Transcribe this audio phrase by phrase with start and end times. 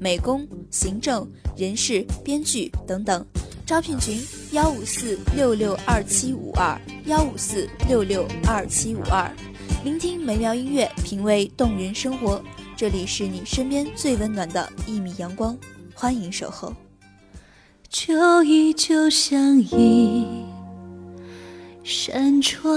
[0.00, 3.24] 美工、行政、人事、编剧等等。
[3.66, 4.18] 招聘群：
[4.52, 9.30] 幺五四六六二七五二幺五四六六二七五二。
[9.84, 12.42] 聆听美妙音乐，品味动人生活。
[12.76, 15.58] 这里是你身边最温暖的一米阳光，
[15.94, 16.72] 欢迎守候。
[17.88, 20.26] 就依旧像一
[21.82, 22.72] 扇窗，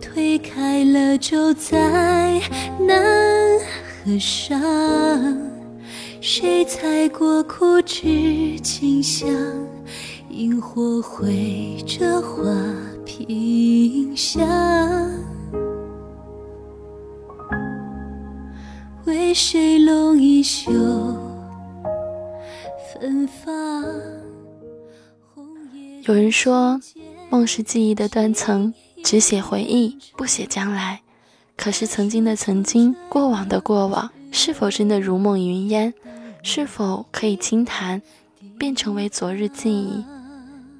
[0.00, 2.40] 推开了就再
[2.78, 3.58] 难
[4.04, 5.45] 合上。
[6.28, 9.28] 谁踩过枯枝清香？
[10.28, 12.42] 萤火绘着花
[13.04, 14.44] 屏香，
[19.04, 20.68] 为谁拢一袖？
[22.92, 23.84] 芬芳。
[26.06, 26.80] 有人说，
[27.30, 28.74] 梦是记忆的断层，
[29.04, 31.02] 只写回忆，不写将来。
[31.56, 35.94] 可是曾经的曾经，过往的过往，是否真的如梦云烟？
[36.48, 38.00] 是否可以轻弹，
[38.56, 40.04] 便成为昨日记忆？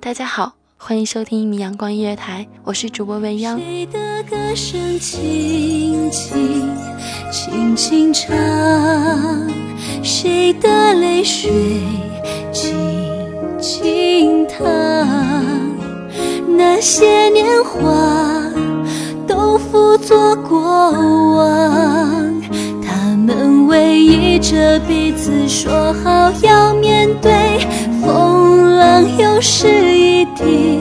[0.01, 3.59] 大家好，欢迎收听一米阳光音乐台，我是主播未央。
[3.59, 6.73] 谁的歌声轻轻
[7.33, 8.31] 轻轻唱，
[10.05, 11.51] 谁的泪水
[12.53, 12.73] 静
[13.59, 14.65] 静淌。
[16.57, 18.41] 那些年华
[19.27, 22.41] 都付作过往，
[22.81, 27.33] 他们偎依着彼此，说好要面对
[28.01, 30.81] 风浪，又是一地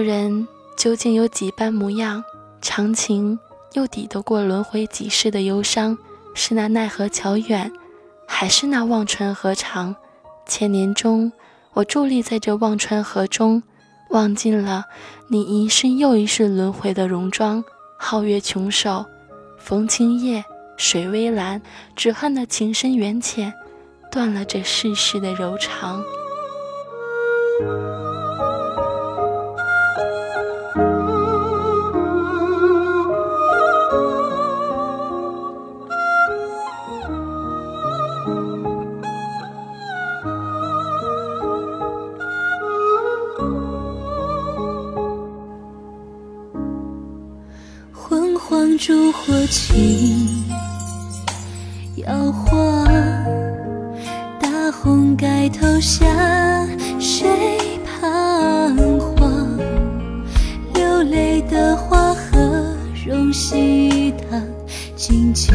[0.00, 2.22] 人究竟有几般模样？
[2.60, 3.38] 长情
[3.72, 5.96] 又抵得过轮回几世的忧伤？
[6.34, 7.72] 是那奈何桥远，
[8.26, 9.94] 还是那忘川河长？
[10.46, 11.32] 千年中，
[11.72, 13.62] 我伫立在这忘川河中，
[14.10, 14.84] 望尽了
[15.28, 17.62] 你一世又一世轮回的戎装。
[18.00, 19.04] 皓月琼手，
[19.58, 20.44] 风清夜，
[20.76, 21.60] 水微澜，
[21.96, 23.52] 只恨那情深缘浅，
[24.10, 26.02] 断了这世事的柔肠。
[48.48, 50.42] 黄烛火轻
[51.96, 52.86] 摇晃，
[54.40, 56.66] 大红盖头下
[56.98, 57.28] 谁
[57.84, 59.58] 彷徨？
[60.72, 62.74] 流泪的花和
[63.06, 64.42] 荣熙堂，
[64.96, 65.54] 静静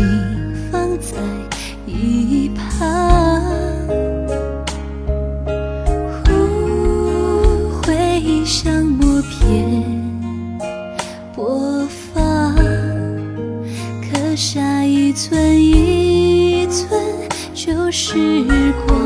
[17.95, 18.97] 时光。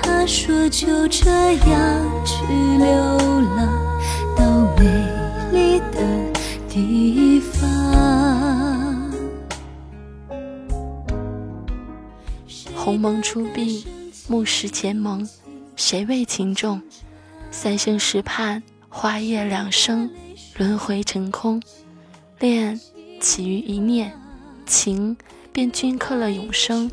[0.00, 2.44] 他说就这样去
[2.78, 2.86] 流
[3.56, 3.68] 浪
[4.36, 4.84] 到美
[5.50, 6.32] 丽的
[6.68, 7.68] 地方。
[12.72, 13.84] 鸿蒙初毕，
[14.28, 15.28] 木石前盟，
[15.74, 16.80] 谁为情重？
[17.50, 20.08] 三生石畔，花叶两生，
[20.56, 21.60] 轮回成空。
[22.38, 22.80] 恋
[23.20, 24.12] 起于一念，
[24.66, 25.16] 情
[25.52, 26.88] 便镌刻了永生。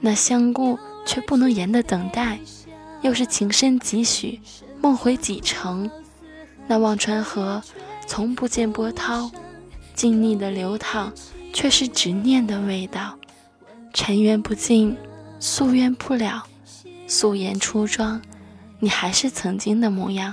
[0.00, 2.38] 那相顾却不能言的等待，
[3.02, 4.40] 又是情深几许，
[4.80, 5.90] 梦回几程。
[6.66, 7.62] 那忘川河，
[8.06, 9.30] 从不见波涛，
[9.94, 11.12] 静谧的流淌，
[11.52, 13.18] 却是执念的味道。
[13.92, 14.96] 尘缘不尽，
[15.40, 16.46] 夙愿不了，
[17.06, 18.22] 素颜出妆，
[18.78, 20.32] 你还是曾经的模样，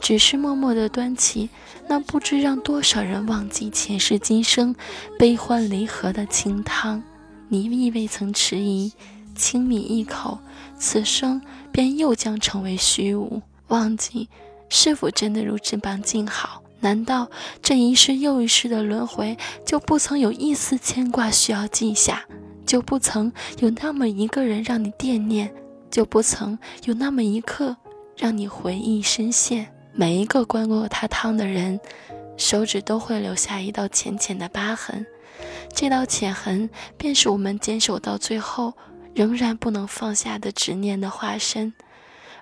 [0.00, 1.48] 只是默默的端起
[1.88, 4.74] 那不知让多少人忘记前世今生
[5.18, 7.02] 悲欢离合的清汤。
[7.52, 8.92] 你亦未曾迟疑，
[9.34, 10.38] 轻抿一口，
[10.78, 11.42] 此生
[11.72, 13.42] 便又将成为虚无。
[13.66, 14.28] 忘记，
[14.68, 16.62] 是否真的如这般静好？
[16.78, 17.28] 难道
[17.60, 19.36] 这一世又一世的轮回，
[19.66, 22.24] 就不曾有一丝牵挂需要记下？
[22.64, 25.52] 就不曾有那么一个人让你惦念？
[25.90, 27.76] 就不曾有那么一刻
[28.16, 29.66] 让你回忆深陷？
[29.92, 31.80] 每一个灌过他汤的人，
[32.36, 35.04] 手指都会留下一道浅浅的疤痕。
[35.74, 36.68] 这道浅痕，
[36.98, 38.74] 便是我们坚守到最后
[39.14, 41.72] 仍然不能放下的执念的化身，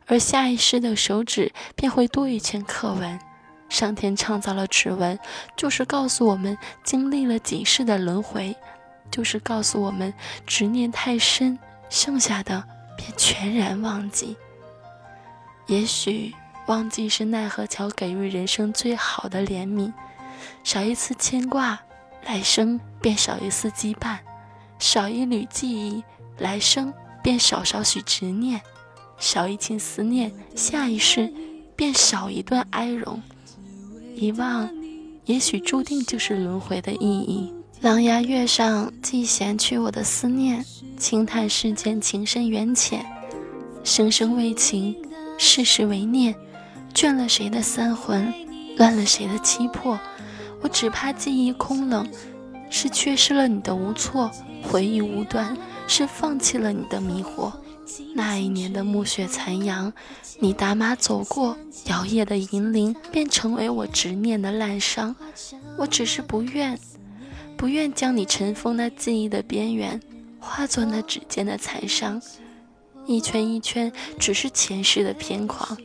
[0.07, 3.19] 而下意识的手指便会多一圈刻纹。
[3.69, 5.19] 上天创造了指纹，
[5.55, 8.57] 就是告诉我们经历了几世的轮回，
[9.11, 10.13] 就是告诉我们
[10.47, 11.59] 执念太深，
[11.91, 12.65] 剩下的
[12.97, 14.37] 便全然忘记。
[15.67, 16.35] 也许
[16.67, 19.93] 忘记是奈何桥给予人生最好的怜悯，
[20.65, 21.79] 少一次牵挂。
[22.25, 24.19] 来生便少一丝羁绊，
[24.79, 26.03] 少一缕记忆；
[26.39, 26.93] 来生
[27.23, 28.61] 便少少许执念，
[29.19, 31.33] 少一情思念；下一世
[31.75, 33.23] 便少一段哀荣。
[34.15, 34.69] 遗忘，
[35.25, 37.53] 也许注定就是轮回的意义。
[37.81, 40.63] 琅琊月上，既闲去我的思念；
[40.99, 43.07] 轻叹世间情深缘浅，
[43.85, 44.97] 生生为情，
[45.39, 46.35] 世世为念。
[46.95, 48.35] 倦了谁的三魂，
[48.77, 49.97] 乱了谁的七魄。
[50.61, 52.09] 我只怕记忆空冷，
[52.71, 54.31] 是缺失了你的无措；
[54.63, 55.57] 回忆无端，
[55.87, 57.53] 是放弃了你的迷惑。
[58.15, 59.93] 那一年的暮雪残阳，
[60.41, 61.57] 你打马走过，
[61.87, 65.17] 摇曳的银铃便成为我执念的烂伤。
[65.79, 66.79] 我只是不愿，
[67.57, 70.01] 不愿将你尘封那记忆的边缘，
[70.39, 72.21] 化作那指尖的残伤。
[73.07, 75.79] 一圈一圈，只是前世的偏狂。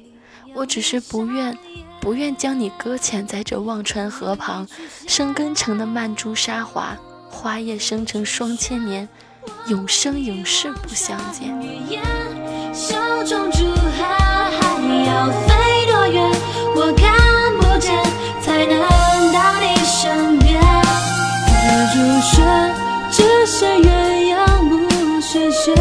[0.55, 1.57] 我只是不愿。
[2.01, 4.67] 不愿将你搁浅在这忘川河旁，
[5.07, 6.97] 生根成的曼珠沙华，
[7.29, 9.07] 花叶生成双千年，
[9.67, 11.49] 永生永世不相见。
[12.73, 14.51] 手中竹还
[15.05, 16.29] 要飞多远？
[16.75, 17.15] 我看
[17.57, 17.95] 不见，
[18.41, 18.81] 才能
[19.31, 20.61] 到你身边。
[21.47, 21.61] 紫
[21.93, 22.43] 竹轩，
[23.09, 23.87] 只羡鸳
[24.35, 24.35] 鸯
[24.67, 24.75] 不
[25.21, 25.73] 羡仙。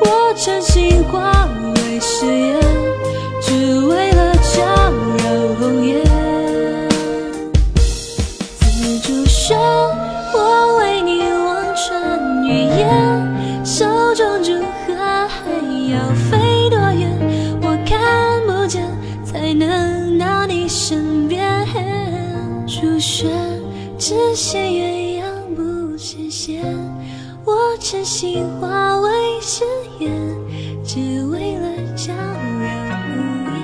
[0.00, 1.48] 我真心化
[25.96, 26.62] 谢谢，
[27.44, 29.10] 我真心化为
[29.40, 29.64] 誓
[29.98, 30.12] 言，
[30.84, 32.12] 只为了叫
[32.60, 32.68] 人
[33.16, 33.18] 无
[33.50, 33.56] 言。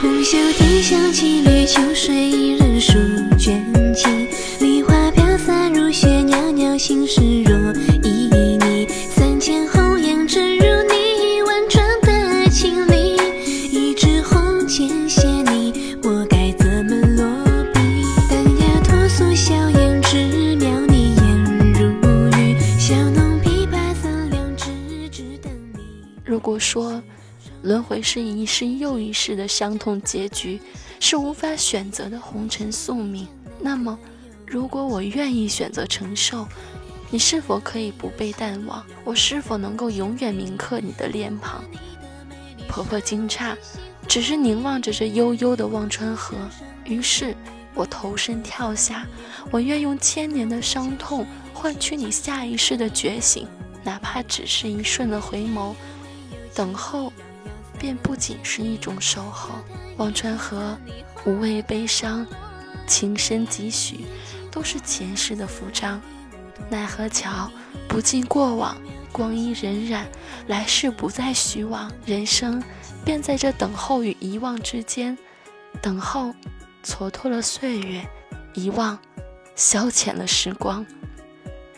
[0.00, 2.98] 红袖添香，几缕秋水一人书。
[26.58, 27.02] 说。
[27.62, 30.60] 轮回是一世又一世的伤痛结局，
[31.00, 33.26] 是无法选择的红尘宿命。
[33.60, 33.98] 那么，
[34.46, 36.46] 如果我愿意选择承受，
[37.10, 38.84] 你是否可以不被淡忘？
[39.02, 41.64] 我是否能够永远铭刻你的脸庞？
[42.68, 43.56] 婆婆惊诧，
[44.06, 46.36] 只是凝望着这悠悠的忘川河。
[46.84, 47.34] 于是，
[47.74, 49.06] 我投身跳下，
[49.50, 53.48] 我愿用千年的伤痛换取你下一世的觉醒，
[53.82, 55.74] 哪怕只是一瞬的回眸，
[56.58, 57.12] 等候。
[57.80, 59.50] 便不仅是一种守候。
[59.98, 60.76] 忘川河，
[61.24, 62.26] 无畏悲伤，
[62.88, 64.04] 情深几许，
[64.50, 66.02] 都是前世的符章。
[66.68, 67.48] 奈何桥，
[67.88, 68.76] 不尽过往，
[69.12, 70.02] 光阴荏苒，
[70.48, 71.88] 来世不再虚妄。
[72.04, 72.60] 人生
[73.04, 75.16] 便在这等候与遗忘之间，
[75.80, 76.34] 等候
[76.82, 78.04] 蹉跎了岁月，
[78.54, 78.98] 遗忘
[79.54, 80.84] 消遣了时光。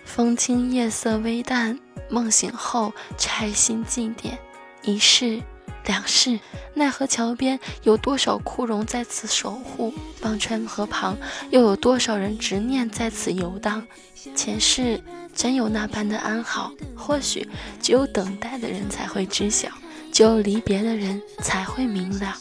[0.06, 4.38] 风轻夜色微淡，梦醒后拆心祭奠，
[4.82, 5.40] 一世
[5.86, 6.38] 两世，
[6.74, 9.92] 奈何桥边有多少枯荣在此守护？
[10.22, 11.16] 忘川河旁
[11.50, 13.86] 又有多少人执念在此游荡？
[14.34, 15.02] 前世
[15.34, 16.72] 真有那般的安好？
[16.94, 17.48] 或许
[17.80, 19.68] 只有等待的人才会知晓，
[20.12, 22.36] 只有离别的人才会明了。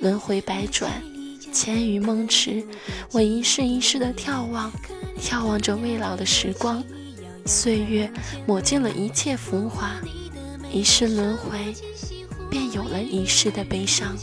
[0.00, 0.90] 轮回百转，
[1.52, 2.66] 千余梦池，
[3.12, 4.72] 我一世一世的眺望，
[5.20, 6.82] 眺望着未老的时光。
[7.44, 8.10] 岁月
[8.46, 9.90] 抹尽了一切浮华，
[10.72, 11.74] 一世轮回，
[12.48, 14.16] 便有了一世的悲伤。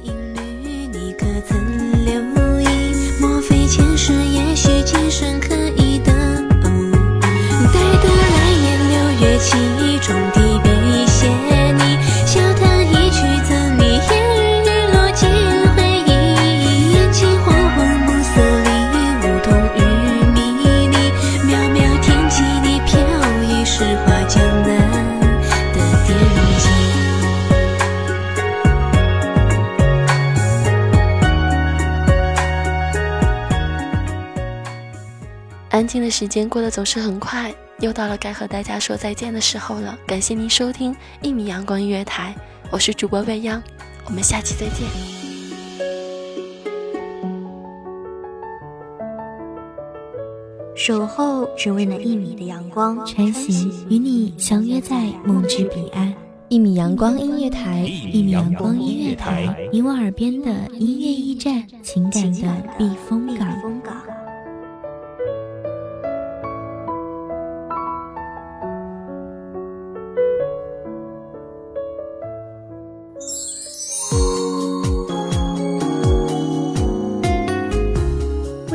[0.00, 2.20] 你可曾留
[2.60, 2.64] 意？
[3.20, 6.12] 莫非前世，也许今生可以的。
[7.72, 8.94] 待得来年六
[9.26, 10.14] 月七，种
[36.04, 39.98] 的时间过得总是很快，又到了该和大家说再见的时候了。
[40.06, 42.34] 感谢您收听一米阳光音乐台，
[42.70, 43.62] 我是主播未央，
[44.04, 44.86] 我们下期再见。
[50.76, 56.14] 守候只为那一米的阳光，穿行与你相约在梦之彼岸。
[56.50, 57.80] 一米阳光音乐台，
[58.12, 63.48] 一米阳光音乐台，你我耳边的音乐驿站，情感的避风港。